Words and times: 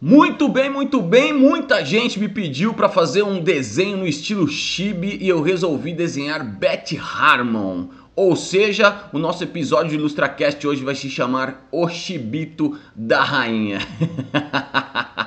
Muito 0.00 0.46
bem, 0.46 0.68
muito 0.68 1.00
bem. 1.00 1.32
Muita 1.32 1.82
gente 1.82 2.20
me 2.20 2.28
pediu 2.28 2.74
para 2.74 2.86
fazer 2.86 3.22
um 3.22 3.42
desenho 3.42 3.96
no 3.96 4.06
estilo 4.06 4.46
chibi 4.46 5.16
e 5.18 5.26
eu 5.26 5.40
resolvi 5.40 5.94
desenhar 5.94 6.44
Beth 6.44 6.98
Harmon. 7.00 7.88
Ou 8.14 8.36
seja, 8.36 9.08
o 9.12 9.18
nosso 9.18 9.42
episódio 9.42 9.90
de 9.90 9.94
IlustraCast 9.96 10.66
hoje 10.66 10.84
vai 10.84 10.94
se 10.94 11.08
chamar 11.08 11.66
O 11.72 11.88
Chibito 11.88 12.78
da 12.94 13.22
Rainha. 13.22 13.78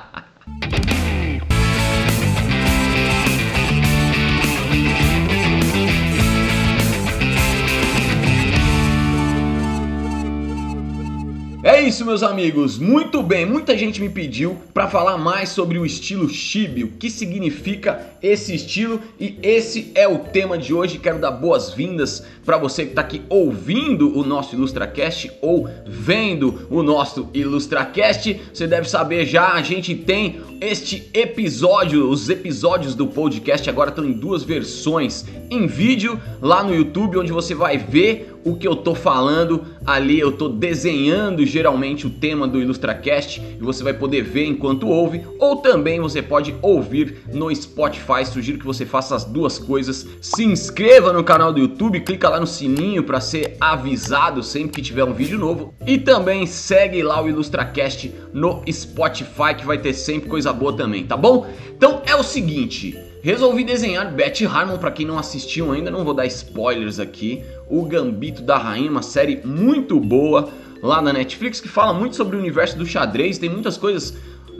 É 11.62 11.78
isso, 11.78 12.06
meus 12.06 12.22
amigos. 12.22 12.78
Muito 12.78 13.22
bem. 13.22 13.44
Muita 13.44 13.76
gente 13.76 14.00
me 14.00 14.08
pediu 14.08 14.56
para 14.72 14.88
falar 14.88 15.18
mais 15.18 15.50
sobre 15.50 15.78
o 15.78 15.84
estilo 15.84 16.26
chibi, 16.26 16.84
o 16.84 16.92
que 16.92 17.10
significa 17.10 18.00
esse 18.22 18.54
estilo 18.54 18.98
e 19.20 19.38
esse 19.42 19.92
é 19.94 20.08
o 20.08 20.20
tema 20.20 20.56
de 20.56 20.72
hoje. 20.72 20.98
Quero 20.98 21.18
dar 21.18 21.32
boas-vindas 21.32 22.24
para 22.46 22.56
você 22.56 22.84
que 22.84 22.92
está 22.92 23.02
aqui 23.02 23.20
ouvindo 23.28 24.18
o 24.18 24.24
nosso 24.24 24.54
IlustraCast 24.54 25.32
ou 25.42 25.68
vendo 25.86 26.66
o 26.70 26.82
nosso 26.82 27.28
IlustraCast. 27.34 28.40
Você 28.54 28.66
deve 28.66 28.88
saber 28.88 29.26
já, 29.26 29.52
a 29.52 29.62
gente 29.62 29.94
tem 29.94 30.40
este 30.62 31.10
episódio, 31.12 32.08
os 32.08 32.30
episódios 32.30 32.94
do 32.94 33.06
podcast 33.06 33.68
agora 33.68 33.90
estão 33.90 34.06
em 34.06 34.12
duas 34.12 34.42
versões, 34.42 35.26
em 35.50 35.66
vídeo 35.66 36.18
lá 36.40 36.64
no 36.64 36.74
YouTube, 36.74 37.18
onde 37.18 37.32
você 37.32 37.54
vai 37.54 37.76
ver 37.76 38.39
o 38.44 38.56
que 38.56 38.66
eu 38.66 38.76
tô 38.76 38.94
falando 38.94 39.64
ali, 39.84 40.18
eu 40.18 40.32
tô 40.32 40.48
desenhando 40.48 41.44
geralmente 41.44 42.06
o 42.06 42.10
tema 42.10 42.46
do 42.46 42.60
IlustraCast 42.60 43.40
e 43.40 43.62
você 43.62 43.82
vai 43.82 43.94
poder 43.94 44.22
ver 44.22 44.46
enquanto 44.46 44.88
ouve, 44.88 45.22
ou 45.38 45.56
também 45.56 46.00
você 46.00 46.22
pode 46.22 46.54
ouvir 46.62 47.22
no 47.32 47.54
Spotify. 47.54 48.24
Sugiro 48.24 48.58
que 48.58 48.66
você 48.66 48.86
faça 48.86 49.14
as 49.14 49.24
duas 49.24 49.58
coisas. 49.58 50.06
Se 50.20 50.44
inscreva 50.44 51.12
no 51.12 51.24
canal 51.24 51.52
do 51.52 51.60
YouTube, 51.60 52.00
clica 52.00 52.28
lá 52.28 52.40
no 52.40 52.46
sininho 52.46 53.02
para 53.02 53.20
ser 53.20 53.56
avisado 53.60 54.42
sempre 54.42 54.72
que 54.72 54.82
tiver 54.82 55.04
um 55.04 55.12
vídeo 55.12 55.38
novo 55.38 55.74
e 55.86 55.98
também 55.98 56.46
segue 56.46 57.02
lá 57.02 57.22
o 57.22 57.28
IlustraCast 57.28 58.12
no 58.32 58.62
Spotify 58.70 59.54
que 59.56 59.66
vai 59.66 59.78
ter 59.78 59.92
sempre 59.92 60.28
coisa 60.28 60.52
boa 60.52 60.72
também, 60.72 61.04
tá 61.04 61.16
bom? 61.16 61.46
Então 61.76 62.02
é 62.06 62.14
o 62.14 62.22
seguinte, 62.22 62.96
Resolvi 63.22 63.64
desenhar 63.64 64.10
Betty 64.10 64.46
Harmon, 64.46 64.78
para 64.78 64.90
quem 64.90 65.04
não 65.04 65.18
assistiu 65.18 65.72
ainda, 65.72 65.90
não 65.90 66.04
vou 66.04 66.14
dar 66.14 66.24
spoilers 66.26 66.98
aqui. 66.98 67.44
O 67.68 67.82
Gambito 67.84 68.40
da 68.40 68.56
Rainha, 68.56 68.90
uma 68.90 69.02
série 69.02 69.42
muito 69.44 70.00
boa 70.00 70.48
lá 70.82 71.02
na 71.02 71.12
Netflix 71.12 71.60
que 71.60 71.68
fala 71.68 71.92
muito 71.92 72.16
sobre 72.16 72.34
o 72.34 72.38
universo 72.38 72.78
do 72.78 72.86
xadrez, 72.86 73.36
tem 73.36 73.50
muitas 73.50 73.76
coisas 73.76 74.16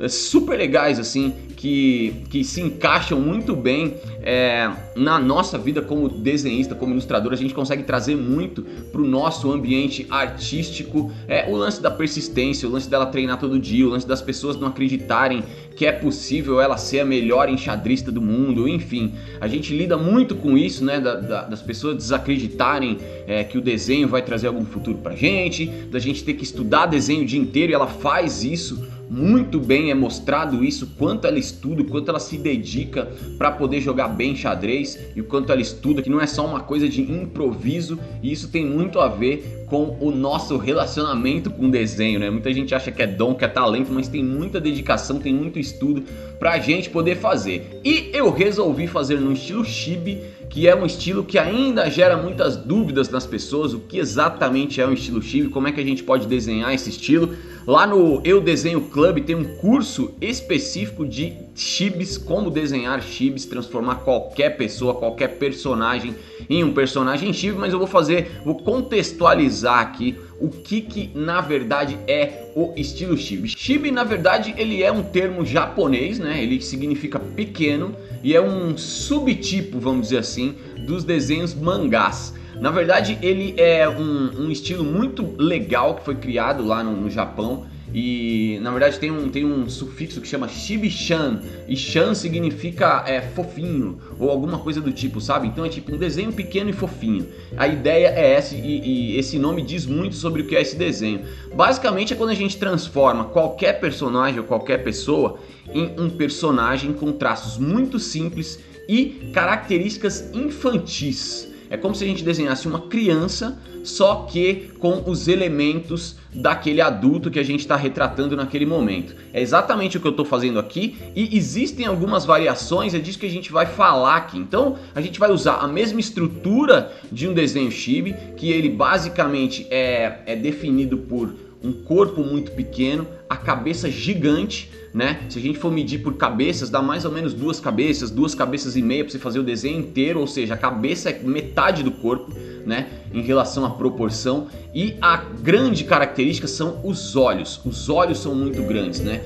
super 0.08 0.56
legais 0.56 0.98
assim 0.98 1.34
que, 1.56 2.14
que 2.30 2.42
se 2.42 2.62
encaixam 2.62 3.20
muito 3.20 3.54
bem 3.54 3.94
é, 4.22 4.70
na 4.96 5.18
nossa 5.18 5.58
vida 5.58 5.82
como 5.82 6.08
desenhista, 6.08 6.74
como 6.74 6.92
ilustrador. 6.92 7.32
A 7.32 7.36
gente 7.36 7.52
consegue 7.52 7.82
trazer 7.82 8.16
muito 8.16 8.62
para 8.90 9.00
o 9.00 9.06
nosso 9.06 9.52
ambiente 9.52 10.06
artístico 10.08 11.12
é, 11.28 11.50
o 11.50 11.56
lance 11.56 11.82
da 11.82 11.90
persistência, 11.90 12.66
o 12.66 12.72
lance 12.72 12.88
dela 12.88 13.06
treinar 13.06 13.38
todo 13.38 13.58
dia, 13.58 13.86
o 13.86 13.90
lance 13.90 14.06
das 14.06 14.22
pessoas 14.22 14.56
não 14.56 14.68
acreditarem 14.68 15.44
que 15.76 15.86
é 15.86 15.92
possível 15.92 16.60
ela 16.60 16.76
ser 16.76 17.00
a 17.00 17.04
melhor 17.04 17.48
enxadrista 17.48 18.10
do 18.10 18.20
mundo, 18.20 18.68
enfim. 18.68 19.14
A 19.40 19.48
gente 19.48 19.74
lida 19.74 19.96
muito 19.96 20.34
com 20.34 20.56
isso, 20.56 20.84
né? 20.84 21.00
Da, 21.00 21.14
da, 21.14 21.42
das 21.44 21.62
pessoas 21.62 21.96
desacreditarem 21.96 22.98
é, 23.26 23.44
que 23.44 23.56
o 23.56 23.60
desenho 23.60 24.08
vai 24.08 24.22
trazer 24.22 24.48
algum 24.48 24.64
futuro 24.64 24.98
pra 24.98 25.14
gente, 25.14 25.66
da 25.66 25.98
gente 25.98 26.24
ter 26.24 26.34
que 26.34 26.44
estudar 26.44 26.86
desenho 26.86 27.22
o 27.22 27.26
dia 27.26 27.40
inteiro 27.40 27.72
e 27.72 27.74
ela 27.74 27.86
faz 27.86 28.44
isso 28.44 28.99
muito 29.10 29.58
bem, 29.58 29.90
é 29.90 29.94
mostrado 29.94 30.62
isso, 30.64 30.94
quanto 30.96 31.26
ela 31.26 31.38
estuda, 31.38 31.82
quanto 31.82 32.08
ela 32.08 32.20
se 32.20 32.38
dedica 32.38 33.10
para 33.36 33.50
poder 33.50 33.80
jogar 33.80 34.06
bem 34.06 34.36
xadrez 34.36 34.96
e 35.16 35.20
o 35.20 35.24
quanto 35.24 35.50
ela 35.50 35.60
estuda, 35.60 36.00
que 36.00 36.08
não 36.08 36.20
é 36.20 36.28
só 36.28 36.46
uma 36.46 36.60
coisa 36.60 36.88
de 36.88 37.02
improviso, 37.02 37.98
e 38.22 38.30
isso 38.30 38.48
tem 38.48 38.64
muito 38.64 39.00
a 39.00 39.08
ver 39.08 39.64
com 39.66 39.96
o 40.00 40.10
nosso 40.10 40.56
relacionamento 40.56 41.50
com 41.50 41.66
o 41.66 41.70
desenho, 41.70 42.20
né? 42.20 42.30
Muita 42.30 42.52
gente 42.52 42.74
acha 42.74 42.92
que 42.92 43.02
é 43.02 43.06
dom, 43.06 43.34
que 43.34 43.44
é 43.44 43.48
talento, 43.48 43.92
mas 43.92 44.08
tem 44.08 44.22
muita 44.22 44.60
dedicação, 44.60 45.18
tem 45.18 45.34
muito 45.34 45.58
estudo 45.58 46.02
pra 46.38 46.58
gente 46.58 46.88
poder 46.88 47.16
fazer. 47.16 47.80
E 47.84 48.10
eu 48.12 48.30
resolvi 48.32 48.86
fazer 48.86 49.20
no 49.20 49.32
estilo 49.32 49.64
chibi, 49.64 50.20
que 50.48 50.66
é 50.66 50.74
um 50.74 50.84
estilo 50.84 51.22
que 51.22 51.38
ainda 51.38 51.88
gera 51.88 52.16
muitas 52.16 52.56
dúvidas 52.56 53.08
nas 53.08 53.24
pessoas, 53.24 53.72
o 53.72 53.78
que 53.78 53.98
exatamente 53.98 54.80
é 54.80 54.86
um 54.86 54.92
estilo 54.92 55.22
chibi, 55.22 55.48
como 55.48 55.68
é 55.68 55.72
que 55.72 55.80
a 55.80 55.84
gente 55.84 56.02
pode 56.02 56.26
desenhar 56.26 56.74
esse 56.74 56.90
estilo. 56.90 57.34
Lá 57.70 57.86
no 57.86 58.20
Eu 58.24 58.40
Desenho 58.40 58.80
Club 58.80 59.20
tem 59.20 59.36
um 59.36 59.44
curso 59.58 60.12
específico 60.20 61.06
de 61.06 61.34
chibis, 61.54 62.18
como 62.18 62.50
desenhar 62.50 63.00
chibis, 63.00 63.44
transformar 63.44 64.00
qualquer 64.00 64.56
pessoa, 64.56 64.92
qualquer 64.92 65.38
personagem 65.38 66.16
em 66.48 66.64
um 66.64 66.74
personagem 66.74 67.32
chibi, 67.32 67.56
mas 67.56 67.72
eu 67.72 67.78
vou 67.78 67.86
fazer, 67.86 68.40
vou 68.44 68.56
contextualizar 68.56 69.78
aqui 69.78 70.16
o 70.40 70.48
que 70.48 70.80
que 70.80 71.12
na 71.14 71.40
verdade 71.40 71.96
é 72.08 72.50
o 72.56 72.72
estilo 72.76 73.16
chibi. 73.16 73.48
Chibi 73.48 73.92
na 73.92 74.02
verdade 74.02 74.52
ele 74.58 74.82
é 74.82 74.90
um 74.90 75.04
termo 75.04 75.46
japonês, 75.46 76.18
né? 76.18 76.42
Ele 76.42 76.60
significa 76.60 77.20
pequeno 77.20 77.94
e 78.20 78.34
é 78.34 78.40
um 78.42 78.76
subtipo, 78.76 79.78
vamos 79.78 80.08
dizer 80.08 80.18
assim, 80.18 80.56
dos 80.84 81.04
desenhos 81.04 81.54
mangás. 81.54 82.34
Na 82.60 82.70
verdade, 82.70 83.18
ele 83.22 83.54
é 83.56 83.88
um, 83.88 84.44
um 84.44 84.50
estilo 84.50 84.84
muito 84.84 85.34
legal 85.38 85.94
que 85.94 86.04
foi 86.04 86.14
criado 86.14 86.62
lá 86.62 86.84
no, 86.84 86.92
no 86.92 87.10
Japão. 87.10 87.66
E 87.92 88.60
na 88.62 88.70
verdade 88.70 89.00
tem 89.00 89.10
um, 89.10 89.28
tem 89.28 89.44
um 89.44 89.68
sufixo 89.68 90.20
que 90.20 90.28
chama 90.28 90.46
Shibi-chan. 90.46 91.40
E 91.66 91.74
chan 91.74 92.14
significa 92.14 93.02
é, 93.06 93.20
fofinho 93.20 93.98
ou 94.18 94.30
alguma 94.30 94.58
coisa 94.58 94.80
do 94.80 94.92
tipo, 94.92 95.20
sabe? 95.22 95.48
Então 95.48 95.64
é 95.64 95.68
tipo 95.70 95.92
um 95.94 95.98
desenho 95.98 96.32
pequeno 96.32 96.70
e 96.70 96.72
fofinho. 96.72 97.26
A 97.56 97.66
ideia 97.66 98.08
é 98.08 98.34
essa 98.34 98.54
e, 98.54 98.60
e 98.60 99.18
esse 99.18 99.38
nome 99.38 99.62
diz 99.62 99.86
muito 99.86 100.14
sobre 100.14 100.42
o 100.42 100.46
que 100.46 100.54
é 100.54 100.60
esse 100.60 100.76
desenho. 100.76 101.22
Basicamente 101.54 102.12
é 102.12 102.16
quando 102.16 102.30
a 102.30 102.34
gente 102.34 102.58
transforma 102.58 103.24
qualquer 103.24 103.80
personagem 103.80 104.38
ou 104.38 104.46
qualquer 104.46 104.84
pessoa 104.84 105.40
em 105.72 105.94
um 105.98 106.10
personagem 106.10 106.92
com 106.92 107.10
traços 107.10 107.58
muito 107.58 107.98
simples 107.98 108.60
e 108.86 109.30
características 109.32 110.30
infantis. 110.32 111.49
É 111.70 111.76
como 111.76 111.94
se 111.94 112.02
a 112.02 112.06
gente 112.06 112.24
desenhasse 112.24 112.66
uma 112.66 112.80
criança, 112.80 113.56
só 113.84 114.26
que 114.28 114.72
com 114.80 115.04
os 115.08 115.28
elementos 115.28 116.16
daquele 116.34 116.80
adulto 116.80 117.30
que 117.30 117.38
a 117.38 117.44
gente 117.44 117.60
está 117.60 117.76
retratando 117.76 118.36
naquele 118.36 118.66
momento. 118.66 119.14
É 119.32 119.40
exatamente 119.40 119.96
o 119.96 120.00
que 120.00 120.06
eu 120.06 120.10
estou 120.10 120.24
fazendo 120.24 120.58
aqui 120.58 120.98
e 121.14 121.36
existem 121.36 121.86
algumas 121.86 122.24
variações, 122.24 122.92
é 122.92 122.98
disso 122.98 123.20
que 123.20 123.26
a 123.26 123.30
gente 123.30 123.52
vai 123.52 123.66
falar 123.66 124.16
aqui. 124.16 124.36
Então 124.36 124.76
a 124.94 125.00
gente 125.00 125.20
vai 125.20 125.30
usar 125.30 125.58
a 125.58 125.68
mesma 125.68 126.00
estrutura 126.00 126.92
de 127.10 127.28
um 127.28 127.32
desenho 127.32 127.70
chibi, 127.70 128.16
que 128.36 128.50
ele 128.50 128.68
basicamente 128.68 129.64
é, 129.70 130.22
é 130.26 130.34
definido 130.34 130.98
por 130.98 131.49
um 131.62 131.72
corpo 131.72 132.22
muito 132.22 132.52
pequeno, 132.52 133.06
a 133.28 133.36
cabeça 133.36 133.90
gigante, 133.90 134.70
né? 134.92 135.20
Se 135.28 135.38
a 135.38 135.42
gente 135.42 135.58
for 135.58 135.70
medir 135.70 135.98
por 136.02 136.14
cabeças, 136.16 136.70
dá 136.70 136.82
mais 136.82 137.04
ou 137.04 137.12
menos 137.12 137.32
duas 137.34 137.60
cabeças, 137.60 138.10
duas 138.10 138.34
cabeças 138.34 138.76
e 138.76 138.82
meia 138.82 139.04
para 139.04 139.12
você 139.12 139.18
fazer 139.18 139.38
o 139.38 139.42
desenho 139.42 139.78
inteiro, 139.78 140.20
ou 140.20 140.26
seja, 140.26 140.54
a 140.54 140.56
cabeça 140.56 141.10
é 141.10 141.18
metade 141.22 141.82
do 141.82 141.90
corpo, 141.90 142.32
né? 142.66 142.88
Em 143.12 143.22
relação 143.22 143.64
à 143.64 143.70
proporção. 143.70 144.48
E 144.74 144.96
a 145.00 145.16
grande 145.16 145.84
característica 145.84 146.48
são 146.48 146.80
os 146.84 147.14
olhos. 147.14 147.60
Os 147.64 147.88
olhos 147.88 148.18
são 148.18 148.34
muito 148.34 148.62
grandes, 148.62 149.00
né? 149.00 149.20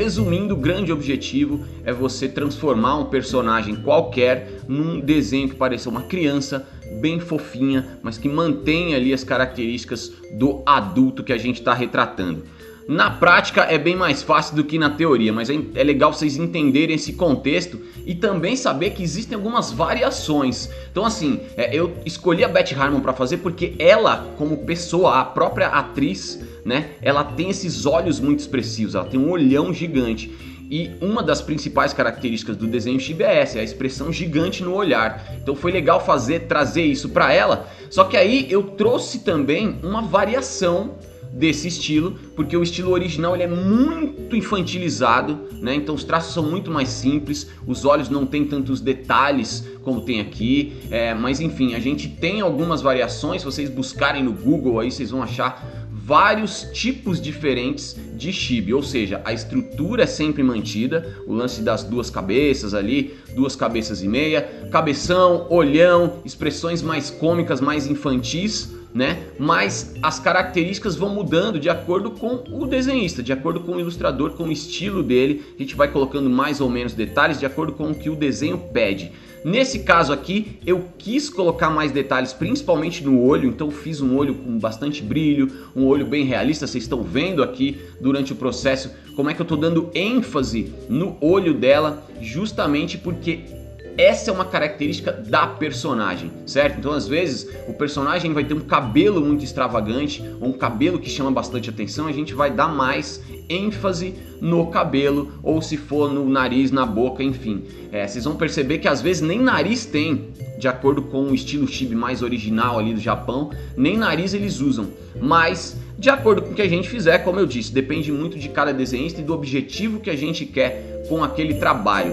Resumindo, 0.00 0.54
o 0.54 0.56
grande 0.56 0.90
objetivo 0.90 1.62
é 1.84 1.92
você 1.92 2.26
transformar 2.26 2.96
um 2.96 3.04
personagem 3.04 3.76
qualquer 3.76 4.62
num 4.66 4.98
desenho 4.98 5.50
que 5.50 5.54
pareça 5.54 5.90
uma 5.90 6.04
criança 6.04 6.66
bem 7.02 7.20
fofinha, 7.20 7.98
mas 8.02 8.16
que 8.16 8.26
mantenha 8.26 8.96
ali 8.96 9.12
as 9.12 9.22
características 9.22 10.10
do 10.32 10.62
adulto 10.64 11.22
que 11.22 11.34
a 11.34 11.36
gente 11.36 11.58
está 11.58 11.74
retratando. 11.74 12.44
Na 12.88 13.10
prática 13.10 13.64
é 13.64 13.76
bem 13.76 13.94
mais 13.94 14.22
fácil 14.22 14.56
do 14.56 14.64
que 14.64 14.78
na 14.78 14.88
teoria, 14.88 15.34
mas 15.34 15.50
é, 15.50 15.54
é 15.74 15.84
legal 15.84 16.12
vocês 16.12 16.38
entenderem 16.38 16.96
esse 16.96 17.12
contexto 17.12 17.78
e 18.06 18.14
também 18.14 18.56
saber 18.56 18.90
que 18.90 19.02
existem 19.02 19.36
algumas 19.36 19.70
variações. 19.70 20.70
Então 20.90 21.04
assim, 21.04 21.40
é, 21.58 21.76
eu 21.76 21.94
escolhi 22.06 22.42
a 22.42 22.48
Beth 22.48 22.74
Harmon 22.74 23.00
para 23.00 23.12
fazer 23.12 23.36
porque 23.36 23.74
ela, 23.78 24.34
como 24.38 24.64
pessoa, 24.64 25.20
a 25.20 25.24
própria 25.24 25.68
atriz, 25.68 26.40
né? 26.64 26.90
Ela 27.02 27.24
tem 27.24 27.50
esses 27.50 27.86
olhos 27.86 28.20
muito 28.20 28.40
expressivos, 28.40 28.94
ela 28.94 29.04
tem 29.04 29.18
um 29.18 29.30
olhão 29.30 29.72
gigante. 29.72 30.30
E 30.70 30.92
uma 31.00 31.20
das 31.20 31.42
principais 31.42 31.92
características 31.92 32.56
do 32.56 32.68
desenho 32.68 33.00
chibi 33.00 33.24
é 33.24 33.40
essa, 33.40 33.58
é 33.58 33.60
a 33.60 33.64
expressão 33.64 34.12
gigante 34.12 34.62
no 34.62 34.72
olhar. 34.72 35.34
Então 35.42 35.56
foi 35.56 35.72
legal 35.72 36.04
fazer, 36.04 36.46
trazer 36.46 36.84
isso 36.84 37.08
para 37.08 37.32
ela. 37.32 37.68
Só 37.90 38.04
que 38.04 38.16
aí 38.16 38.46
eu 38.48 38.62
trouxe 38.62 39.18
também 39.20 39.80
uma 39.82 40.00
variação 40.00 40.94
desse 41.32 41.68
estilo, 41.68 42.12
porque 42.34 42.56
o 42.56 42.62
estilo 42.62 42.90
original 42.90 43.34
ele 43.34 43.44
é 43.44 43.48
muito 43.48 44.36
infantilizado, 44.36 45.38
né? 45.60 45.74
Então 45.74 45.94
os 45.94 46.04
traços 46.04 46.34
são 46.34 46.42
muito 46.42 46.70
mais 46.70 46.88
simples, 46.88 47.48
os 47.66 47.84
olhos 47.84 48.08
não 48.08 48.26
têm 48.26 48.44
tantos 48.44 48.80
detalhes 48.80 49.64
como 49.82 50.00
tem 50.00 50.20
aqui, 50.20 50.72
é, 50.90 51.14
mas 51.14 51.40
enfim, 51.40 51.74
a 51.74 51.80
gente 51.80 52.08
tem 52.08 52.40
algumas 52.40 52.82
variações. 52.82 53.42
Se 53.42 53.44
vocês 53.44 53.68
buscarem 53.68 54.22
no 54.22 54.32
Google 54.32 54.80
aí, 54.80 54.90
vocês 54.90 55.10
vão 55.10 55.22
achar 55.22 55.88
vários 56.10 56.62
tipos 56.72 57.20
diferentes 57.20 57.96
de 58.16 58.32
chibi, 58.32 58.74
ou 58.74 58.82
seja, 58.82 59.22
a 59.24 59.32
estrutura 59.32 60.02
é 60.02 60.06
sempre 60.06 60.42
mantida, 60.42 61.16
o 61.24 61.32
lance 61.32 61.62
das 61.62 61.84
duas 61.84 62.10
cabeças 62.10 62.74
ali, 62.74 63.14
duas 63.32 63.54
cabeças 63.54 64.02
e 64.02 64.08
meia, 64.08 64.42
cabeção, 64.72 65.46
olhão, 65.48 66.14
expressões 66.24 66.82
mais 66.82 67.10
cômicas, 67.10 67.60
mais 67.60 67.86
infantis, 67.86 68.72
né? 68.92 69.22
Mas 69.38 69.94
as 70.02 70.18
características 70.18 70.96
vão 70.96 71.10
mudando 71.10 71.60
de 71.60 71.70
acordo 71.70 72.10
com 72.10 72.42
o 72.50 72.66
desenhista, 72.66 73.22
de 73.22 73.32
acordo 73.32 73.60
com 73.60 73.76
o 73.76 73.80
ilustrador, 73.80 74.32
com 74.32 74.48
o 74.48 74.52
estilo 74.52 75.04
dele. 75.04 75.44
A 75.56 75.62
gente 75.62 75.76
vai 75.76 75.86
colocando 75.86 76.28
mais 76.28 76.60
ou 76.60 76.68
menos 76.68 76.92
detalhes 76.92 77.38
de 77.38 77.46
acordo 77.46 77.74
com 77.74 77.92
o 77.92 77.94
que 77.94 78.10
o 78.10 78.16
desenho 78.16 78.58
pede. 78.58 79.12
Nesse 79.42 79.80
caso 79.80 80.12
aqui, 80.12 80.58
eu 80.66 80.84
quis 80.98 81.30
colocar 81.30 81.70
mais 81.70 81.90
detalhes, 81.90 82.32
principalmente 82.32 83.02
no 83.02 83.22
olho, 83.22 83.48
então 83.48 83.70
fiz 83.70 84.00
um 84.00 84.16
olho 84.16 84.34
com 84.34 84.58
bastante 84.58 85.02
brilho, 85.02 85.50
um 85.74 85.86
olho 85.86 86.06
bem 86.06 86.24
realista. 86.24 86.66
Vocês 86.66 86.84
estão 86.84 87.02
vendo 87.02 87.42
aqui 87.42 87.80
durante 88.00 88.32
o 88.32 88.36
processo 88.36 88.90
como 89.16 89.30
é 89.30 89.34
que 89.34 89.40
eu 89.40 89.44
estou 89.44 89.56
dando 89.56 89.90
ênfase 89.94 90.72
no 90.88 91.16
olho 91.20 91.54
dela, 91.54 92.06
justamente 92.20 92.98
porque 92.98 93.59
essa 93.96 94.30
é 94.30 94.34
uma 94.34 94.44
característica 94.44 95.12
da 95.12 95.46
personagem, 95.46 96.30
certo? 96.46 96.78
Então, 96.78 96.92
às 96.92 97.06
vezes, 97.06 97.48
o 97.68 97.72
personagem 97.72 98.32
vai 98.32 98.44
ter 98.44 98.54
um 98.54 98.60
cabelo 98.60 99.20
muito 99.20 99.44
extravagante, 99.44 100.22
ou 100.40 100.48
um 100.48 100.52
cabelo 100.52 100.98
que 100.98 101.08
chama 101.08 101.30
bastante 101.30 101.68
atenção, 101.68 102.06
a 102.06 102.12
gente 102.12 102.34
vai 102.34 102.50
dar 102.50 102.68
mais 102.68 103.22
ênfase 103.48 104.14
no 104.40 104.68
cabelo, 104.68 105.32
ou 105.42 105.60
se 105.60 105.76
for 105.76 106.12
no 106.12 106.28
nariz, 106.28 106.70
na 106.70 106.86
boca, 106.86 107.22
enfim. 107.22 107.64
É, 107.92 108.06
vocês 108.06 108.24
vão 108.24 108.36
perceber 108.36 108.78
que 108.78 108.88
às 108.88 109.02
vezes 109.02 109.22
nem 109.22 109.40
nariz 109.40 109.84
tem, 109.84 110.28
de 110.58 110.68
acordo 110.68 111.02
com 111.02 111.24
o 111.24 111.34
estilo 111.34 111.66
chibi 111.66 111.94
mais 111.94 112.22
original 112.22 112.78
ali 112.78 112.94
do 112.94 113.00
Japão, 113.00 113.50
nem 113.76 113.96
nariz 113.96 114.34
eles 114.34 114.60
usam. 114.60 114.88
Mas, 115.20 115.76
de 115.98 116.08
acordo 116.08 116.42
com 116.42 116.52
o 116.52 116.54
que 116.54 116.62
a 116.62 116.68
gente 116.68 116.88
fizer, 116.88 117.18
como 117.18 117.40
eu 117.40 117.46
disse, 117.46 117.72
depende 117.72 118.12
muito 118.12 118.38
de 118.38 118.48
cada 118.48 118.72
desenhista 118.72 119.20
e 119.20 119.24
do 119.24 119.34
objetivo 119.34 120.00
que 120.00 120.10
a 120.10 120.16
gente 120.16 120.46
quer 120.46 121.04
com 121.08 121.24
aquele 121.24 121.54
trabalho. 121.54 122.12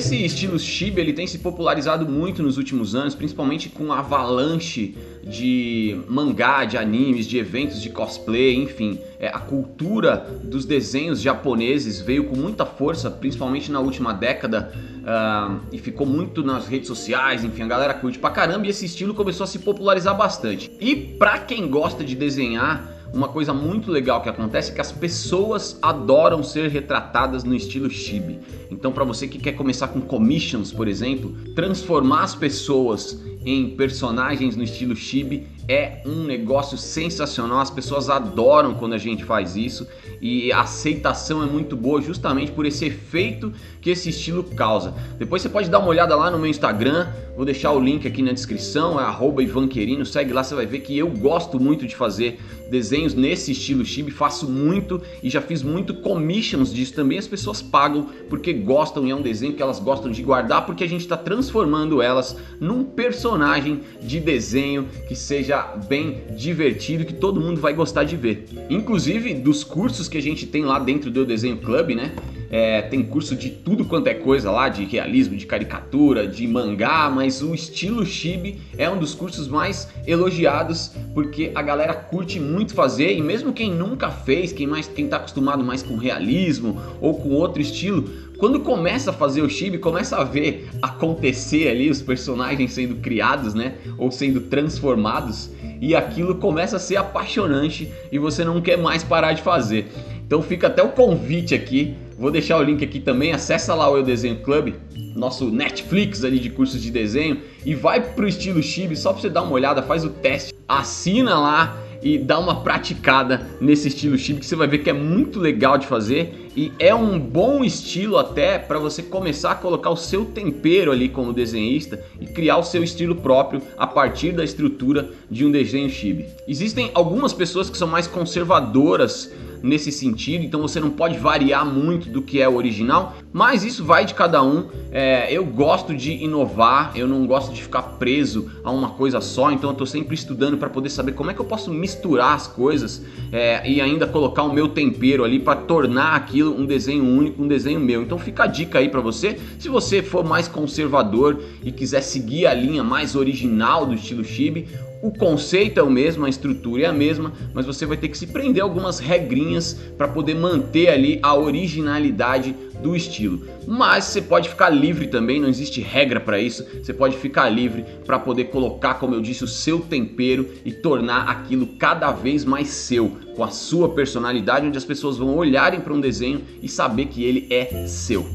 Esse 0.00 0.24
estilo 0.24 0.58
chibi 0.58 0.98
ele 0.98 1.12
tem 1.12 1.26
se 1.26 1.38
popularizado 1.40 2.08
muito 2.08 2.42
nos 2.42 2.56
últimos 2.56 2.94
anos, 2.94 3.14
principalmente 3.14 3.68
com 3.68 3.92
a 3.92 3.98
avalanche 3.98 4.96
de 5.22 6.00
mangá, 6.08 6.64
de 6.64 6.78
animes, 6.78 7.26
de 7.26 7.36
eventos 7.36 7.82
de 7.82 7.90
cosplay, 7.90 8.54
enfim. 8.54 8.98
É, 9.18 9.28
a 9.28 9.38
cultura 9.38 10.26
dos 10.42 10.64
desenhos 10.64 11.20
japoneses 11.20 12.00
veio 12.00 12.24
com 12.24 12.34
muita 12.34 12.64
força, 12.64 13.10
principalmente 13.10 13.70
na 13.70 13.78
última 13.78 14.14
década, 14.14 14.72
uh, 15.00 15.60
e 15.70 15.78
ficou 15.78 16.06
muito 16.06 16.42
nas 16.42 16.66
redes 16.66 16.88
sociais, 16.88 17.44
enfim, 17.44 17.64
a 17.64 17.66
galera 17.66 17.92
curte 17.92 18.18
pra 18.18 18.30
caramba 18.30 18.66
e 18.66 18.70
esse 18.70 18.86
estilo 18.86 19.12
começou 19.12 19.44
a 19.44 19.46
se 19.46 19.58
popularizar 19.58 20.16
bastante. 20.16 20.72
E 20.80 20.96
pra 20.96 21.40
quem 21.40 21.68
gosta 21.68 22.02
de 22.02 22.14
desenhar, 22.14 22.99
uma 23.12 23.28
coisa 23.28 23.52
muito 23.52 23.90
legal 23.90 24.22
que 24.22 24.28
acontece 24.28 24.70
é 24.70 24.74
que 24.74 24.80
as 24.80 24.92
pessoas 24.92 25.78
adoram 25.82 26.42
ser 26.42 26.68
retratadas 26.68 27.44
no 27.44 27.54
estilo 27.54 27.90
chibi. 27.90 28.38
Então, 28.70 28.92
para 28.92 29.04
você 29.04 29.26
que 29.26 29.38
quer 29.38 29.52
começar 29.52 29.88
com 29.88 30.00
commissions, 30.00 30.72
por 30.72 30.86
exemplo, 30.86 31.34
transformar 31.54 32.22
as 32.22 32.34
pessoas 32.34 33.20
em 33.44 33.70
personagens 33.70 34.54
no 34.54 34.62
estilo 34.62 34.94
chibi 34.94 35.46
é 35.68 36.02
um 36.04 36.24
negócio 36.24 36.76
sensacional. 36.76 37.60
As 37.60 37.70
pessoas 37.70 38.08
adoram 38.08 38.74
quando 38.74 38.94
a 38.94 38.98
gente 38.98 39.24
faz 39.24 39.56
isso 39.56 39.86
e 40.20 40.52
a 40.52 40.60
aceitação 40.60 41.42
é 41.42 41.46
muito 41.46 41.76
boa 41.76 42.00
justamente 42.00 42.52
por 42.52 42.66
esse 42.66 42.84
efeito 42.84 43.52
que 43.80 43.90
esse 43.90 44.10
estilo 44.10 44.42
causa. 44.42 44.94
Depois 45.18 45.42
você 45.42 45.48
pode 45.48 45.70
dar 45.70 45.78
uma 45.78 45.88
olhada 45.88 46.14
lá 46.14 46.30
no 46.30 46.38
meu 46.38 46.48
Instagram, 46.48 47.08
vou 47.36 47.44
deixar 47.44 47.72
o 47.72 47.80
link 47.80 48.06
aqui 48.06 48.22
na 48.22 48.32
descrição, 48.32 49.00
é 49.00 49.04
@ivanquerino, 49.42 50.04
segue 50.04 50.32
lá, 50.32 50.42
você 50.42 50.54
vai 50.54 50.66
ver 50.66 50.80
que 50.80 50.96
eu 50.96 51.08
gosto 51.08 51.58
muito 51.58 51.86
de 51.86 51.96
fazer 51.96 52.38
desenhos 52.70 53.14
nesse 53.14 53.52
estilo 53.52 53.84
chibi, 53.84 54.10
faço 54.10 54.48
muito 54.48 55.00
e 55.22 55.30
já 55.30 55.40
fiz 55.40 55.62
muito 55.62 55.94
commissions 55.94 56.72
disso 56.72 56.94
também. 56.94 57.18
As 57.18 57.26
pessoas 57.26 57.62
pagam 57.62 58.08
porque 58.28 58.52
gostam 58.52 59.06
e 59.06 59.10
é 59.10 59.14
um 59.14 59.22
desenho 59.22 59.54
que 59.54 59.62
elas 59.62 59.80
gostam 59.80 60.10
de 60.10 60.22
guardar 60.22 60.66
porque 60.66 60.84
a 60.84 60.88
gente 60.88 61.00
está 61.00 61.16
transformando 61.16 62.02
elas 62.02 62.36
num 62.60 62.84
personagem 62.84 63.80
de 64.00 64.20
desenho 64.20 64.86
que 65.08 65.14
seja 65.14 65.59
bem 65.88 66.22
divertido, 66.36 67.04
que 67.04 67.14
todo 67.14 67.40
mundo 67.40 67.60
vai 67.60 67.72
gostar 67.72 68.04
de 68.04 68.16
ver. 68.16 68.46
Inclusive 68.68 69.34
dos 69.34 69.64
cursos 69.64 70.08
que 70.08 70.18
a 70.18 70.22
gente 70.22 70.46
tem 70.46 70.64
lá 70.64 70.78
dentro 70.78 71.10
do 71.10 71.24
Desenho 71.24 71.58
Club, 71.58 71.90
né? 71.90 72.12
É, 72.52 72.82
tem 72.82 73.00
curso 73.04 73.36
de 73.36 73.48
tudo 73.48 73.84
quanto 73.84 74.08
é 74.08 74.14
coisa 74.14 74.50
lá, 74.50 74.68
de 74.68 74.84
realismo, 74.84 75.36
de 75.36 75.46
caricatura, 75.46 76.26
de 76.26 76.48
mangá, 76.48 77.08
mas 77.08 77.42
o 77.42 77.54
estilo 77.54 78.04
chibi 78.04 78.60
é 78.76 78.90
um 78.90 78.98
dos 78.98 79.14
cursos 79.14 79.46
mais 79.46 79.88
elogiados 80.04 80.90
porque 81.14 81.52
a 81.54 81.62
galera 81.62 81.94
curte 81.94 82.40
muito 82.40 82.74
fazer 82.74 83.16
e 83.16 83.22
mesmo 83.22 83.52
quem 83.52 83.70
nunca 83.72 84.10
fez, 84.10 84.52
quem 84.52 84.66
mais 84.66 84.88
quem 84.88 85.06
tá 85.06 85.18
acostumado 85.18 85.62
mais 85.62 85.80
com 85.80 85.96
realismo 85.96 86.80
ou 87.00 87.14
com 87.14 87.30
outro 87.30 87.62
estilo, 87.62 88.10
quando 88.40 88.60
começa 88.60 89.10
a 89.10 89.12
fazer 89.12 89.42
o 89.42 89.50
chibi, 89.50 89.76
começa 89.76 90.16
a 90.16 90.24
ver 90.24 90.70
acontecer 90.80 91.68
ali 91.68 91.90
os 91.90 92.00
personagens 92.00 92.72
sendo 92.72 92.94
criados, 92.94 93.52
né, 93.52 93.74
ou 93.98 94.10
sendo 94.10 94.40
transformados, 94.40 95.50
e 95.78 95.94
aquilo 95.94 96.34
começa 96.34 96.76
a 96.76 96.78
ser 96.78 96.96
apaixonante 96.96 97.92
e 98.10 98.18
você 98.18 98.42
não 98.42 98.62
quer 98.62 98.78
mais 98.78 99.04
parar 99.04 99.34
de 99.34 99.42
fazer. 99.42 99.88
Então 100.26 100.40
fica 100.40 100.68
até 100.68 100.82
o 100.82 100.88
convite 100.88 101.54
aqui, 101.54 101.94
vou 102.18 102.30
deixar 102.30 102.56
o 102.56 102.62
link 102.62 102.82
aqui 102.82 102.98
também, 102.98 103.32
acessa 103.32 103.74
lá 103.74 103.90
o 103.90 103.98
Eu 103.98 104.02
Desenho 104.02 104.36
Club, 104.36 104.72
nosso 105.14 105.50
Netflix 105.50 106.24
ali 106.24 106.38
de 106.38 106.48
cursos 106.48 106.80
de 106.80 106.90
desenho. 106.90 107.38
E 107.66 107.74
vai 107.74 108.00
pro 108.00 108.26
estilo 108.26 108.62
chibi 108.62 108.96
só 108.96 109.12
para 109.12 109.20
você 109.20 109.28
dar 109.28 109.42
uma 109.42 109.52
olhada, 109.52 109.82
faz 109.82 110.04
o 110.04 110.08
teste, 110.08 110.54
assina 110.66 111.38
lá 111.38 111.76
e 112.02 112.16
dá 112.16 112.38
uma 112.38 112.62
praticada 112.62 113.46
nesse 113.60 113.88
estilo 113.88 114.16
chibi 114.16 114.40
que 114.40 114.46
você 114.46 114.56
vai 114.56 114.66
ver 114.66 114.78
que 114.78 114.88
é 114.88 114.94
muito 114.94 115.38
legal 115.38 115.76
de 115.76 115.86
fazer 115.86 116.49
e 116.56 116.72
é 116.78 116.94
um 116.94 117.18
bom 117.18 117.62
estilo 117.62 118.18
até 118.18 118.58
para 118.58 118.78
você 118.78 119.02
começar 119.02 119.52
a 119.52 119.54
colocar 119.54 119.90
o 119.90 119.96
seu 119.96 120.24
tempero 120.24 120.90
ali 120.90 121.08
como 121.08 121.32
desenhista 121.32 122.02
e 122.20 122.26
criar 122.26 122.58
o 122.58 122.64
seu 122.64 122.82
estilo 122.82 123.14
próprio 123.14 123.62
a 123.78 123.86
partir 123.86 124.32
da 124.32 124.42
estrutura 124.42 125.10
de 125.30 125.44
um 125.44 125.50
desenho 125.50 125.88
chibi. 125.88 126.26
Existem 126.48 126.90
algumas 126.92 127.32
pessoas 127.32 127.70
que 127.70 127.78
são 127.78 127.86
mais 127.86 128.06
conservadoras 128.06 129.30
nesse 129.62 129.92
sentido, 129.92 130.42
então 130.42 130.60
você 130.62 130.80
não 130.80 130.90
pode 130.90 131.18
variar 131.18 131.66
muito 131.66 132.08
do 132.08 132.22
que 132.22 132.40
é 132.40 132.48
o 132.48 132.56
original, 132.56 133.14
mas 133.30 133.62
isso 133.62 133.84
vai 133.84 134.06
de 134.06 134.14
cada 134.14 134.42
um. 134.42 134.66
É, 134.90 135.30
eu 135.30 135.44
gosto 135.44 135.94
de 135.94 136.12
inovar, 136.12 136.92
eu 136.94 137.06
não 137.06 137.26
gosto 137.26 137.52
de 137.52 137.62
ficar 137.62 137.82
preso 137.82 138.50
a 138.64 138.70
uma 138.70 138.90
coisa 138.90 139.20
só, 139.20 139.52
então 139.52 139.70
eu 139.70 139.72
estou 139.72 139.86
sempre 139.86 140.14
estudando 140.14 140.56
para 140.56 140.70
poder 140.70 140.88
saber 140.88 141.12
como 141.12 141.30
é 141.30 141.34
que 141.34 141.40
eu 141.40 141.44
posso 141.44 141.70
misturar 141.70 142.34
as 142.34 142.46
coisas 142.46 143.04
é, 143.30 143.68
e 143.68 143.80
ainda 143.80 144.06
colocar 144.06 144.42
o 144.44 144.52
meu 144.52 144.68
tempero 144.68 145.24
ali 145.24 145.38
para 145.38 145.60
tornar 145.60 146.14
aquilo 146.14 146.39
um 146.42 146.66
desenho 146.66 147.04
único, 147.04 147.42
um 147.42 147.48
desenho 147.48 147.80
meu. 147.80 148.02
Então 148.02 148.18
fica 148.18 148.44
a 148.44 148.46
dica 148.46 148.78
aí 148.78 148.88
para 148.88 149.00
você, 149.00 149.38
se 149.58 149.68
você 149.68 150.02
for 150.02 150.24
mais 150.24 150.48
conservador 150.48 151.42
e 151.62 151.70
quiser 151.70 152.02
seguir 152.02 152.46
a 152.46 152.54
linha 152.54 152.82
mais 152.82 153.14
original 153.14 153.86
do 153.86 153.94
estilo 153.94 154.24
chibi, 154.24 154.66
o 155.02 155.10
conceito 155.10 155.80
é 155.80 155.82
o 155.82 155.90
mesmo, 155.90 156.26
a 156.26 156.28
estrutura 156.28 156.82
é 156.82 156.86
a 156.86 156.92
mesma, 156.92 157.32
mas 157.54 157.64
você 157.64 157.86
vai 157.86 157.96
ter 157.96 158.08
que 158.08 158.18
se 158.18 158.26
prender 158.26 158.62
algumas 158.62 158.98
regrinhas 158.98 159.74
para 159.96 160.06
poder 160.06 160.34
manter 160.34 160.88
ali 160.88 161.18
a 161.22 161.34
originalidade 161.34 162.54
do 162.82 162.94
estilo. 162.94 163.46
Mas 163.66 164.04
você 164.04 164.20
pode 164.20 164.48
ficar 164.48 164.68
livre 164.70 165.06
também, 165.06 165.40
não 165.40 165.48
existe 165.48 165.80
regra 165.80 166.20
para 166.20 166.38
isso. 166.38 166.66
Você 166.82 166.92
pode 166.92 167.16
ficar 167.16 167.48
livre 167.48 167.84
para 168.04 168.18
poder 168.18 168.44
colocar, 168.44 168.94
como 168.94 169.14
eu 169.14 169.20
disse, 169.20 169.44
o 169.44 169.48
seu 169.48 169.80
tempero 169.80 170.48
e 170.64 170.72
tornar 170.72 171.28
aquilo 171.28 171.66
cada 171.78 172.10
vez 172.12 172.44
mais 172.44 172.68
seu, 172.68 173.16
com 173.34 173.44
a 173.44 173.50
sua 173.50 173.90
personalidade, 173.90 174.66
onde 174.66 174.78
as 174.78 174.84
pessoas 174.84 175.16
vão 175.16 175.36
olharem 175.36 175.80
para 175.80 175.94
um 175.94 176.00
desenho 176.00 176.42
e 176.62 176.68
saber 176.68 177.06
que 177.06 177.24
ele 177.24 177.46
é 177.50 177.86
seu. 177.86 178.26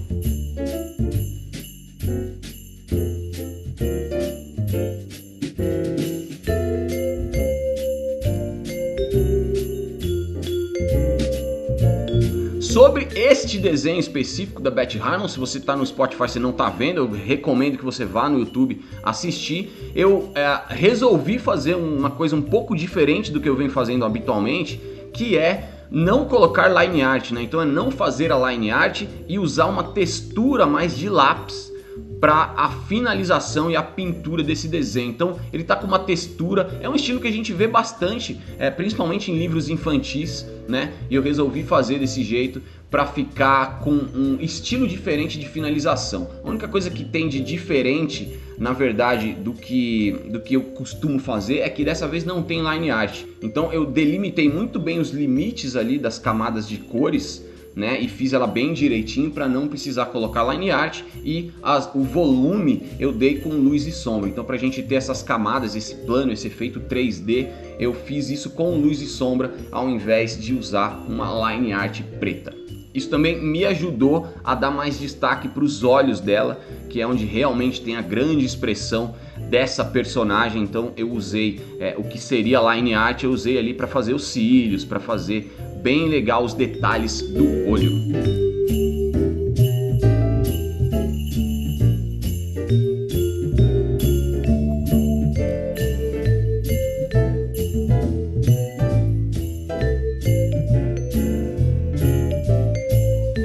Desenho 13.65 14.00
específico 14.00 14.62
da 14.62 14.69
Betty 14.69 15.00
Harmon, 15.00 15.27
se 15.27 15.39
você 15.39 15.57
está 15.57 15.75
no 15.75 15.84
Spotify 15.84 16.25
e 16.36 16.39
não 16.39 16.51
está 16.51 16.69
vendo, 16.69 16.98
eu 16.98 17.10
recomendo 17.10 17.79
que 17.79 17.84
você 17.84 18.05
vá 18.05 18.29
no 18.29 18.38
YouTube 18.38 18.79
assistir. 19.01 19.91
Eu 19.95 20.31
é, 20.36 20.62
resolvi 20.69 21.39
fazer 21.39 21.74
uma 21.74 22.12
coisa 22.12 22.36
um 22.36 22.43
pouco 22.43 22.75
diferente 22.75 23.31
do 23.31 23.41
que 23.41 23.50
eu 23.50 23.55
venho 23.55 23.72
fazendo 23.72 24.05
habitualmente, 24.05 24.79
que 25.12 25.36
é 25.36 25.88
não 25.89 26.25
colocar 26.25 26.67
line 26.67 27.01
art, 27.01 27.31
né? 27.31 27.41
Então 27.41 27.60
é 27.60 27.65
não 27.65 27.89
fazer 27.89 28.31
a 28.31 28.51
line 28.51 28.69
art 28.69 29.03
e 29.27 29.39
usar 29.39 29.65
uma 29.65 29.84
textura 29.84 30.67
mais 30.67 30.95
de 30.95 31.10
lápis 31.10 31.74
para 32.19 32.53
a 32.55 32.69
finalização 32.69 33.69
e 33.69 33.75
a 33.75 33.84
pintura 33.84 34.43
desse 34.43 34.67
desenho. 34.67 35.10
Então 35.10 35.39
ele 35.51 35.63
está 35.63 35.75
com 35.75 35.88
uma 35.88 36.00
textura, 36.00 36.77
é 36.81 36.89
um 36.89 36.95
estilo 36.95 37.19
que 37.19 37.27
a 37.27 37.31
gente 37.31 37.51
vê 37.51 37.67
bastante, 37.67 38.39
é, 38.60 38.69
principalmente 38.69 39.31
em 39.31 39.38
livros 39.38 39.69
infantis, 39.69 40.45
né? 40.67 40.93
E 41.10 41.15
eu 41.15 41.22
resolvi 41.22 41.63
fazer 41.63 42.00
desse 42.00 42.24
jeito 42.24 42.62
para 42.95 43.05
ficar 43.07 43.79
com 43.79 43.91
um 43.91 44.37
estilo 44.39 44.87
diferente 44.87 45.37
de 45.37 45.45
finalização. 45.49 46.29
A 46.41 46.49
única 46.49 46.65
coisa 46.65 46.89
que 46.89 47.03
tem 47.03 47.27
de 47.27 47.41
diferente, 47.41 48.39
na 48.57 48.71
verdade, 48.71 49.33
do 49.33 49.51
que 49.51 50.13
do 50.31 50.39
que 50.39 50.53
eu 50.53 50.61
costumo 50.61 51.19
fazer 51.19 51.57
é 51.57 51.67
que 51.67 51.83
dessa 51.83 52.07
vez 52.07 52.23
não 52.23 52.41
tem 52.41 52.61
line 52.61 52.89
art. 52.89 53.23
Então 53.41 53.73
eu 53.73 53.85
delimitei 53.85 54.47
muito 54.47 54.79
bem 54.79 54.97
os 54.97 55.09
limites 55.09 55.75
ali 55.75 55.99
das 55.99 56.17
camadas 56.17 56.69
de 56.69 56.77
cores 56.77 57.43
né? 57.75 57.99
E 57.99 58.07
fiz 58.07 58.31
ela 58.31 58.47
bem 58.47 58.71
direitinho 58.71 59.29
para 59.29 59.49
não 59.49 59.67
precisar 59.67 60.05
colocar 60.05 60.45
line 60.53 60.71
art 60.71 61.01
e 61.21 61.51
as, 61.61 61.93
o 61.93 62.01
volume 62.01 62.83
eu 62.97 63.11
dei 63.11 63.39
com 63.41 63.49
luz 63.49 63.85
e 63.85 63.91
sombra. 63.91 64.29
Então 64.29 64.45
para 64.45 64.55
a 64.55 64.59
gente 64.59 64.81
ter 64.81 64.95
essas 64.95 65.21
camadas, 65.21 65.75
esse 65.75 65.93
plano, 66.05 66.31
esse 66.31 66.47
efeito 66.47 66.79
3D, 66.79 67.49
eu 67.77 67.93
fiz 67.93 68.29
isso 68.29 68.51
com 68.51 68.77
luz 68.77 69.01
e 69.01 69.05
sombra 69.05 69.53
ao 69.69 69.89
invés 69.89 70.39
de 70.39 70.53
usar 70.53 71.03
uma 71.09 71.51
line 71.51 71.73
art 71.73 72.01
preta. 72.21 72.54
Isso 72.95 73.09
também 73.09 73.37
me 73.41 73.65
ajudou 73.65 74.27
a 74.41 74.55
dar 74.55 74.71
mais 74.71 74.97
destaque 74.97 75.49
para 75.49 75.65
os 75.65 75.83
olhos 75.83 76.21
dela, 76.21 76.61
que 76.89 77.01
é 77.01 77.05
onde 77.05 77.25
realmente 77.25 77.81
tem 77.81 77.97
a 77.97 78.01
grande 78.01 78.45
expressão 78.45 79.13
dessa 79.49 79.83
personagem. 79.83 80.63
Então 80.63 80.93
eu 80.95 81.11
usei 81.11 81.59
é, 81.77 81.93
o 81.97 82.03
que 82.05 82.17
seria 82.17 82.61
line 82.73 82.93
art, 82.93 83.23
eu 83.23 83.31
usei 83.31 83.57
ali 83.57 83.73
para 83.73 83.85
fazer 83.85 84.13
os 84.13 84.27
cílios, 84.27 84.85
para 84.85 85.01
fazer 85.01 85.53
bem 85.83 86.07
legal 86.07 86.45
os 86.45 86.53
detalhes 86.53 87.21
do 87.21 87.69
olho. 87.69 88.44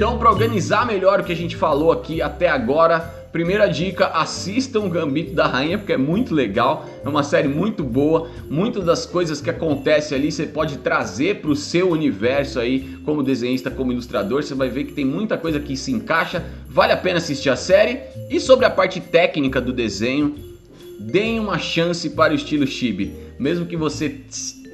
Então, 0.01 0.17
para 0.17 0.31
organizar 0.31 0.83
melhor 0.83 1.19
o 1.19 1.23
que 1.23 1.31
a 1.31 1.35
gente 1.35 1.55
falou 1.55 1.91
aqui 1.91 2.23
até 2.23 2.49
agora, 2.49 3.01
Primeira 3.31 3.67
dica, 3.67 4.07
assistam 4.07 4.89
Gambito 4.89 5.35
da 5.35 5.45
Rainha, 5.45 5.77
porque 5.77 5.93
é 5.93 5.97
muito 5.97 6.33
legal, 6.33 6.89
é 7.05 7.07
uma 7.07 7.21
série 7.21 7.47
muito 7.47 7.83
boa. 7.83 8.27
Muitas 8.49 8.83
das 8.83 9.05
coisas 9.05 9.39
que 9.39 9.49
acontecem 9.51 10.17
ali 10.17 10.31
você 10.31 10.47
pode 10.47 10.79
trazer 10.79 11.35
para 11.35 11.51
o 11.51 11.55
seu 11.55 11.91
universo 11.91 12.59
aí, 12.59 12.97
como 13.05 13.21
desenhista, 13.21 13.69
como 13.69 13.91
ilustrador. 13.91 14.41
Você 14.41 14.55
vai 14.55 14.69
ver 14.69 14.85
que 14.85 14.93
tem 14.93 15.05
muita 15.05 15.37
coisa 15.37 15.59
que 15.59 15.77
se 15.77 15.91
encaixa. 15.91 16.43
Vale 16.67 16.93
a 16.93 16.97
pena 16.97 17.19
assistir 17.19 17.51
a 17.51 17.55
série. 17.55 17.99
E 18.27 18.39
sobre 18.39 18.65
a 18.65 18.71
parte 18.71 18.99
técnica 18.99 19.61
do 19.61 19.71
desenho, 19.71 20.35
deem 20.99 21.39
uma 21.39 21.59
chance 21.59 22.09
para 22.09 22.33
o 22.33 22.35
estilo 22.35 22.65
chibi. 22.65 23.13
Mesmo 23.39 23.67
que 23.67 23.77
você 23.77 24.19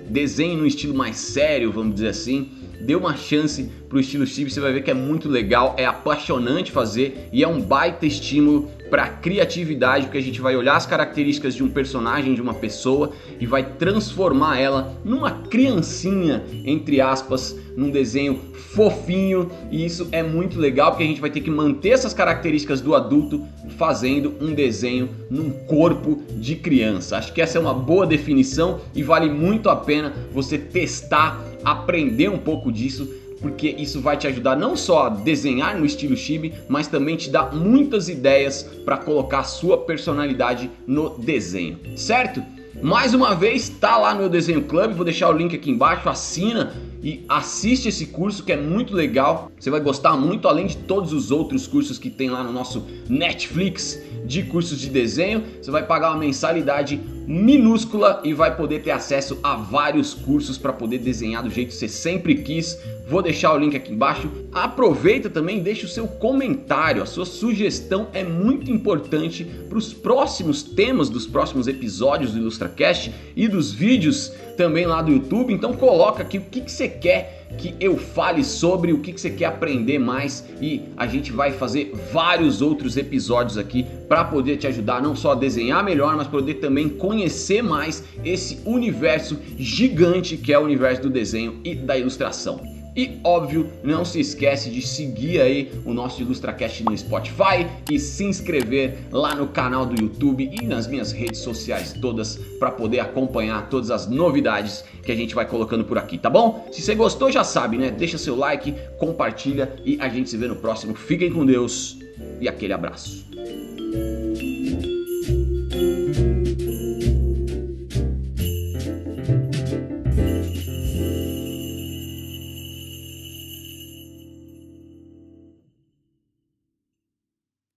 desenhe 0.10 0.56
no 0.56 0.66
estilo 0.66 0.94
mais 0.94 1.18
sério, 1.18 1.72
vamos 1.72 1.96
dizer 1.96 2.10
assim, 2.10 2.50
dê 2.82 2.96
uma 2.96 3.16
chance 3.16 3.70
pro 3.90 4.00
estilo 4.00 4.26
Steve, 4.26 4.50
você 4.50 4.60
vai 4.60 4.72
ver 4.72 4.84
que 4.84 4.92
é 4.92 4.94
muito 4.94 5.28
legal, 5.30 5.76
é 5.78 5.86
apaixonante 5.86 6.72
fazer 6.72 7.30
e 7.32 7.44
é 7.44 7.48
um 7.48 7.62
baita 7.62 8.06
estímulo 8.06 8.70
para 8.90 9.08
criatividade, 9.10 10.06
porque 10.06 10.18
a 10.18 10.22
gente 10.22 10.42
vai 10.42 10.56
olhar 10.56 10.76
as 10.76 10.86
características 10.86 11.56
de 11.56 11.64
um 11.64 11.70
personagem, 11.70 12.34
de 12.34 12.42
uma 12.42 12.54
pessoa 12.54 13.12
e 13.40 13.46
vai 13.46 13.64
transformar 13.64 14.60
ela 14.60 14.98
numa 15.04 15.32
criancinha, 15.32 16.44
entre 16.66 17.02
aspas, 17.02 17.58
num 17.76 17.90
desenho 17.92 18.40
fofinho, 18.54 19.52
e 19.72 19.86
isso 19.86 20.08
é 20.12 20.24
muito 20.24 20.60
legal 20.60 20.92
porque 20.92 21.04
a 21.04 21.08
gente 21.08 21.22
vai 21.22 21.30
ter 21.30 21.42
que 21.42 21.50
manter 21.50 21.90
essas 21.90 22.14
características 22.14 22.82
do 22.82 22.96
adulto 22.96 23.46
fazendo 23.78 24.34
um 24.42 24.54
desenho 24.54 25.10
num 25.30 25.52
corpo 25.52 26.22
de 26.32 26.56
criança. 26.56 27.18
Acho 27.18 27.34
que 27.34 27.42
essa 27.42 27.58
é 27.58 27.62
uma 27.62 27.74
boa 27.74 28.06
definição 28.06 28.80
e 28.96 29.04
vale 29.04 29.30
muito 29.30 29.70
a 29.70 29.76
pena 29.76 30.14
você 30.34 30.58
testar, 30.58 31.44
aprender 31.64 32.30
um 32.30 32.38
pouco 32.38 32.72
disso 32.72 33.08
porque 33.42 33.70
isso 33.70 34.02
vai 34.02 34.18
te 34.18 34.28
ajudar 34.28 34.56
não 34.56 34.76
só 34.76 35.08
a 35.08 35.10
desenhar 35.10 35.78
no 35.78 35.86
estilo 35.86 36.16
chibi, 36.16 36.54
mas 36.68 36.88
também 36.88 37.16
te 37.16 37.30
dá 37.30 37.46
muitas 37.52 38.10
ideias 38.10 38.64
para 38.84 38.98
colocar 38.98 39.44
sua 39.44 39.78
personalidade 39.78 40.70
no 40.86 41.18
desenho, 41.18 41.80
certo? 41.96 42.44
Mais 42.82 43.16
uma 43.16 43.34
vez, 43.34 43.70
tá 43.70 43.98
lá 43.98 44.14
no 44.14 44.20
meu 44.22 44.30
desenho 44.30 44.62
club, 44.64 44.94
vou 44.94 45.04
deixar 45.04 45.30
o 45.30 45.34
link 45.34 45.56
aqui 45.56 45.72
embaixo, 45.72 46.08
assina 46.08 46.76
e 47.02 47.26
assiste 47.28 47.90
esse 47.90 48.06
curso 48.08 48.44
que 48.44 48.52
é 48.52 48.58
muito 48.58 48.94
legal. 48.94 49.52
Você 49.60 49.72
vai 49.72 49.80
gostar 49.80 50.16
muito, 50.16 50.48
além 50.48 50.68
de 50.68 50.78
todos 50.78 51.12
os 51.12 51.32
outros 51.32 51.66
cursos 51.66 51.98
que 51.98 52.10
tem 52.10 52.30
lá 52.30 52.44
no 52.44 52.52
nosso 52.52 52.86
Netflix 53.10 54.00
de 54.28 54.44
cursos 54.44 54.80
de 54.80 54.90
desenho. 54.90 55.44
Você 55.62 55.72
vai 55.72 55.86
pagar 55.86 56.12
uma 56.12 56.20
mensalidade 56.20 57.00
minúscula 57.28 58.22
e 58.24 58.34
vai 58.34 58.56
poder 58.56 58.82
ter 58.82 58.92
acesso 58.92 59.38
a 59.44 59.56
vários 59.56 60.14
cursos 60.14 60.58
para 60.58 60.72
poder 60.72 61.00
desenhar 61.00 61.44
do 61.44 61.50
jeito 61.50 61.70
que 61.70 61.76
você 61.76 61.88
sempre 61.88 62.36
quis. 62.36 62.80
Vou 63.10 63.22
deixar 63.22 63.54
o 63.54 63.58
link 63.58 63.76
aqui 63.76 63.92
embaixo. 63.92 64.30
Aproveita 64.52 65.30
também, 65.30 65.62
deixa 65.62 65.86
o 65.86 65.90
seu 65.90 66.08
comentário, 66.08 67.02
a 67.02 67.06
sua 67.06 67.26
sugestão 67.26 68.08
é 68.14 68.24
muito 68.24 68.70
importante 68.70 69.46
para 69.68 69.78
os 69.78 69.94
próximos 69.94 70.62
temas 70.62 71.10
dos 71.10 71.26
próximos 71.26 71.68
episódios 71.68 72.32
do 72.32 72.40
IlustraCast 72.40 73.14
e 73.36 73.48
dos 73.48 73.72
vídeos 73.72 74.34
também 74.58 74.86
lá 74.86 75.02
do 75.02 75.12
YouTube. 75.12 75.54
Então 75.54 75.72
coloca 75.74 76.24
aqui 76.24 76.38
o 76.38 76.42
que, 76.42 76.60
que 76.60 76.72
você 76.72 76.90
quer 76.90 77.46
que 77.58 77.76
eu 77.80 77.98
fale 77.98 78.44
sobre, 78.44 78.92
o 78.92 79.00
que, 79.00 79.14
que 79.14 79.22
você 79.22 79.30
quer 79.30 79.46
aprender 79.46 79.98
mais 79.98 80.44
e 80.60 80.82
a 80.98 81.08
gente 81.08 81.32
vai 81.32 81.52
fazer 81.52 81.94
vários 82.12 82.62
outros 82.62 82.98
episódios 82.98 83.58
aqui 83.58 83.86
para 84.10 84.26
poder 84.26 84.58
te 84.58 84.68
ajudar 84.68 85.02
não 85.02 85.16
só 85.16 85.32
a 85.32 85.36
desenhar 85.36 85.82
melhor, 85.84 86.18
mas 86.18 86.28
poder 86.28 86.56
também 86.56 86.90
conhecer 86.90 87.62
mais 87.62 88.04
esse 88.26 88.60
universo 88.66 89.40
gigante 89.58 90.36
que 90.36 90.52
é 90.52 90.60
o 90.60 90.64
universo 90.64 91.04
do 91.04 91.10
desenho 91.10 91.62
e 91.64 91.74
da 91.74 91.98
ilustração. 91.98 92.77
E 92.98 93.20
óbvio, 93.24 93.70
não 93.84 94.04
se 94.04 94.20
esquece 94.20 94.72
de 94.72 94.82
seguir 94.82 95.40
aí 95.40 95.72
o 95.86 95.94
nosso 95.94 96.20
IlustraCast 96.20 96.84
no 96.84 96.98
Spotify 96.98 97.68
e 97.92 98.00
se 98.00 98.24
inscrever 98.24 98.98
lá 99.12 99.36
no 99.36 99.48
canal 99.50 99.86
do 99.86 100.02
YouTube 100.02 100.50
e 100.52 100.66
nas 100.66 100.88
minhas 100.88 101.12
redes 101.12 101.42
sociais 101.42 101.94
todas 101.94 102.38
para 102.58 102.72
poder 102.72 103.00
acompanhar 103.00 103.70
todas 103.70 103.92
as 103.92 104.08
novidades 104.08 104.84
que 105.04 105.12
a 105.12 105.16
gente 105.16 105.36
vai 105.36 105.46
colocando 105.46 105.84
por 105.84 106.00
aqui, 106.00 106.18
tá 106.18 106.28
bom? 106.28 106.68
Se 106.72 106.82
você 106.82 106.96
gostou, 106.96 107.32
já 107.32 107.44
sabe, 107.44 107.78
né? 107.78 107.92
Deixa 107.92 108.18
seu 108.18 108.36
like, 108.36 108.74
compartilha 108.98 109.76
e 109.86 110.00
a 110.02 110.10
gente 110.10 110.28
se 110.28 110.36
vê 110.36 110.48
no 110.48 110.56
próximo. 110.56 110.96
Fiquem 110.96 111.32
com 111.32 111.46
Deus 111.46 112.00
e 112.42 112.50
aquele 112.50 112.74
abraço. 112.74 113.27